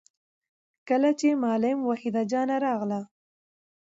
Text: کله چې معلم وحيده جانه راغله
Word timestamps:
کله 0.87 1.09
چې 1.19 1.27
معلم 1.43 1.77
وحيده 1.89 2.23
جانه 2.31 2.57
راغله 2.65 3.01